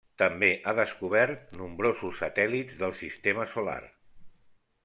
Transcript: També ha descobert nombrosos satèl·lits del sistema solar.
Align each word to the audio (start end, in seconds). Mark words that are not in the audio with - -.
També 0.19 0.47
ha 0.65 0.71
descobert 0.79 1.53
nombrosos 1.61 2.23
satèl·lits 2.25 2.81
del 2.83 2.99
sistema 3.05 3.49
solar. 3.57 3.81